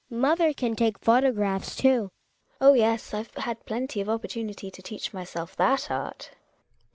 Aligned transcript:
Hedvig. 0.09 0.19
Mother 0.21 0.53
can 0.53 0.75
take 0.75 0.97
photographs, 0.99 1.75
too. 1.75 2.09
GiNA. 2.09 2.09
Oh, 2.59 2.73
yes! 2.73 3.13
I've 3.13 3.31
had 3.35 3.63
plenty 3.67 4.01
of 4.01 4.09
opportunity 4.09 4.71
to 4.71 4.81
teach 4.81 5.13
myself 5.13 5.55
that 5.57 5.91
art. 5.91 6.31